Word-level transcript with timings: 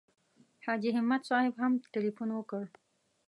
حاجي 0.65 0.89
همت 0.97 1.21
صاحب 1.29 1.53
هم 1.63 1.73
تیلفون 1.93 2.29
وکړ. 2.33 2.63